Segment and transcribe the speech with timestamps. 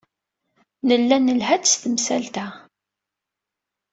[0.87, 2.47] Nella nelha-d s temsalt-a.